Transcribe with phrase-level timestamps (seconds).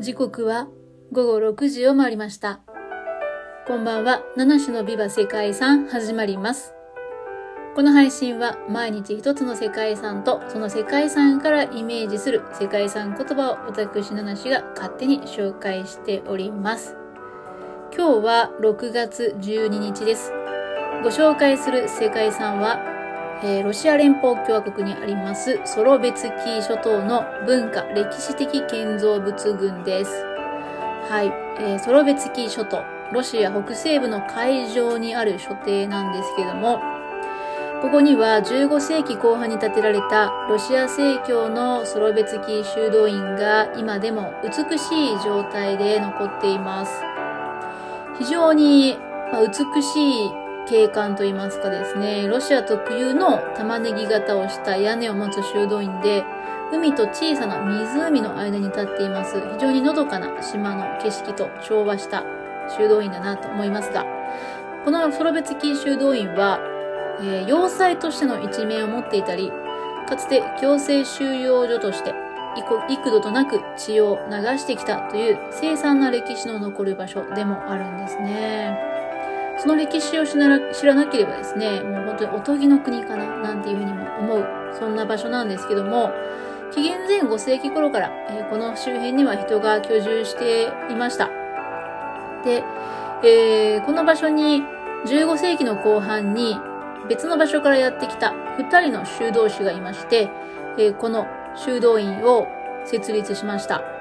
[0.00, 0.66] 時刻は
[1.12, 2.60] 午後6時を回りました。
[3.66, 6.72] こんばんは、七種のビバ世界遺産始まります。
[7.76, 16.96] この配信は毎日一つの世界遺産とその世界遺産からイメージする世界遺産言葉を私七種が勝手に紹介しております。
[17.94, 20.32] 今日は6月12日です。
[21.02, 22.99] ご紹介する世界遺産は、
[23.42, 30.10] えーロシア連邦共和国にありますソロベツキー諸島の文化歴史的建造物群です。
[31.08, 31.26] はい、
[31.58, 36.80] えーソロベツキー諸島、ロシア北西部の海上にある所邸なんですけども、
[37.80, 46.92] ここには15世紀後半に建てられたロシア正教のソロベツキー修道院が今でも美しい状態で残っています。
[48.18, 48.98] 非常に
[49.32, 50.39] 美しい
[50.70, 56.24] 景観といいますかですね、ロシア特有の玉ねぎ型をした屋根を持つ修道院で、
[56.72, 59.40] 海と小さな湖の間に立っています。
[59.54, 62.22] 非常にのどかな島の景色と調和した
[62.68, 64.06] 修道院だなと思いますが、
[64.84, 66.60] このソロベツキー修道院は、
[67.20, 69.50] えー要塞としての一面を持っていたり、
[70.08, 72.14] かつて強制収容所として
[72.56, 78.99] 幾幾度となく血を流してきたという凄惨な歴史の残る場所でもあるんですね。
[79.60, 84.46] その歴史を知らなければですね、もう本当におとぎの国かななんていうふうにも思う、
[84.78, 86.10] そんな場所なんですけども、
[86.72, 91.28] 紀元前5世紀頃から、えーこの周辺には人が居住していました。
[92.44, 92.64] で、
[93.22, 94.62] えーこの場所に
[95.06, 96.56] 15世紀の後半に
[97.08, 100.30] 別の場所からやってきた2人の修道士がいまして、
[100.78, 102.48] えーこの修道院を
[102.86, 103.99] 設立しました。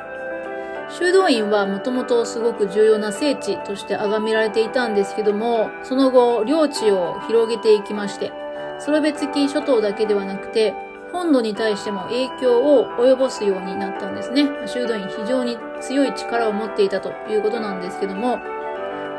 [0.90, 8.32] 修道院はもともとすごく重要な聖地として崇められていたんですけども、その後、領地を広げていきまして、
[8.80, 10.74] ソロベツキー諸島だけではなくて、
[11.12, 14.48] 本土に対しても影響を及ぼすようになったんですね。
[14.66, 18.40] 修道院非常に強い力を持っていたということなんですけども、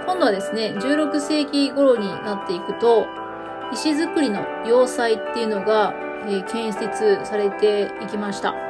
[0.06, 3.06] 今度はですね、16世紀頃になっていくと、
[3.72, 5.94] 石造りの要塞っていうのが、
[6.26, 8.69] えー建設されていきました。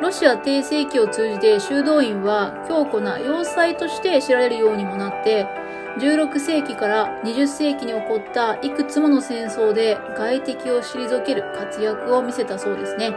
[0.00, 5.46] ロシア帝政期を通じて修道院は強固な要塞として知られるようにもなって、
[5.98, 13.14] 16世紀から20世紀に起こったいくつもの戦争で外敵を退ける活躍を見せたそうですね。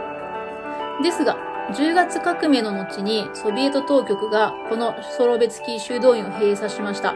[1.01, 1.38] ですが、
[1.72, 7.16] 10月革命の後にソビエト当局がこのソロベツキー修道院を閉鎖しました。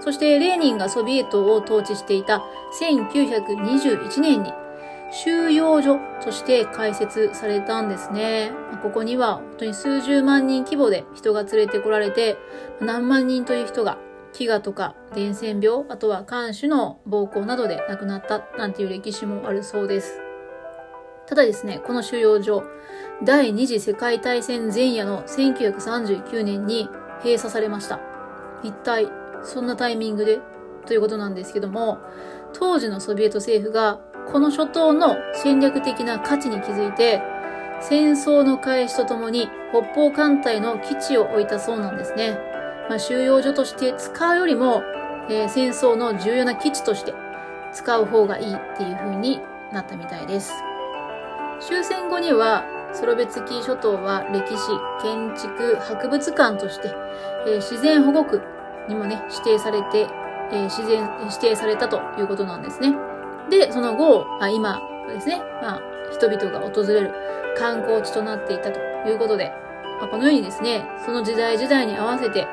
[0.00, 2.42] そしてレーニンがソビエトを統治していた
[2.80, 4.52] 1921年に
[5.12, 8.50] 収容所として開設されたんですね。
[8.82, 12.38] ここには本当に数十万人規模で人が連れてこられて、
[12.80, 13.98] 何万人という人が
[14.32, 20.18] 飢餓とか伝染病、あとは看守の暴行などで亡くなったなんていう歴史もあるそうです。
[21.26, 22.64] ただですね、この収容所、
[23.22, 26.88] 第二次世界大戦前夜の1939年に
[27.22, 28.00] 閉鎖されました。
[28.62, 29.08] 一体、
[29.44, 30.40] そんなタイミングで？
[30.86, 31.98] ということなんですけども、
[32.54, 37.22] 当時のソビエト政府がこの諸島の戦略的な価値に気づいて、
[37.80, 42.38] 戦争の開始とともに北方艦隊の基地を置いたそうなんですね。
[42.88, 44.82] まあ、収容所として使うよりも、
[45.28, 47.14] えー戦争の重要な基地として
[47.72, 49.40] 使う方がいいっていう風に
[49.72, 50.52] なったみたいです。
[51.60, 54.68] 終戦後には、ソロベツキー諸島は歴史、
[55.02, 56.94] 建築、博物館として、
[57.46, 58.42] えー自然保護区
[58.88, 60.08] にもね、指定されて、
[60.50, 62.94] えー自然、指定されたということなんですね。
[63.52, 67.12] で、その後、あ今ですね、まあ、人々が訪れる
[67.54, 69.52] 観光地となっていたということで、
[70.00, 72.46] まあ、このようにですね、その時代時代に合わせて、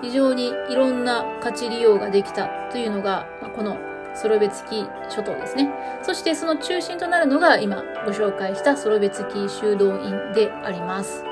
[0.00, 3.76] 非常にいろんな価値利用ができたというのが、まあ、この
[4.14, 5.72] ソロベツキー諸島ですね。
[6.02, 11.24] そしてその中心となるのが今ご紹介したソロベツキー修道院であります。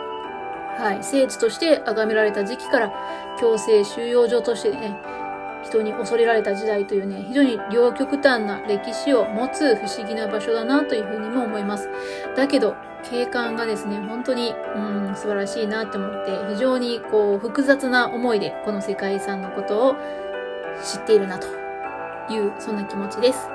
[0.78, 1.04] はい。
[1.04, 2.92] 聖地として崇められた時期から
[3.38, 4.98] 強制収容所としてね、
[5.62, 11.88] 人に恐れられた時代というね、非常に両極端な歴史を持つ不思議な場所だなというふうにも思います。
[12.36, 19.96] だけど、景観がですね、本当に、うん、素晴らしいなって思って、非常にこう、複雑な思いでこの世界遺産のことを
[20.82, 21.46] 知っているなと
[22.32, 23.48] いう、そんな気持ちです。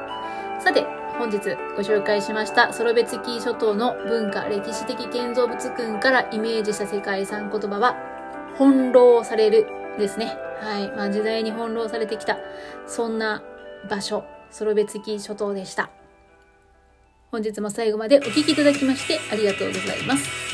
[0.60, 0.86] さて、
[1.18, 1.38] 本日
[1.76, 7.96] ご紹介しましたソロベツキー諸島の文化歴史的建造物群からイメージした世界遺産言葉は、
[8.58, 9.68] 翻弄される
[9.98, 10.47] ですね。
[10.62, 10.88] はい。
[10.92, 12.38] まあ時代に翻弄されてきた、
[12.86, 13.44] そんな
[13.90, 15.90] 場所、ソロベツキ諸島でした。
[17.32, 20.47] 本日も最後までお聴きいただきましてありがとうございます。